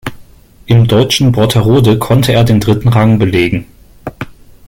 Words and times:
Im 0.65 0.87
deutschen 0.87 1.31
Brotterode 1.31 1.99
konnte 1.99 2.33
er 2.33 2.43
den 2.43 2.59
dritten 2.59 2.87
Rang 2.87 3.19
belegen. 3.19 3.67